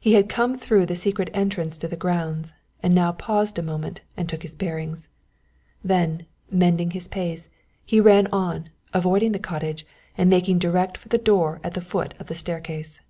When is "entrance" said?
1.34-1.76